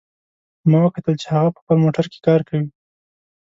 ما 0.69 0.79
وکتل 0.83 1.15
چې 1.21 1.27
هغه 1.35 1.49
په 1.55 1.59
خپل 1.63 1.77
موټر 1.85 2.05
کې 2.11 2.19
کار 2.27 2.41
کوي 2.49 2.67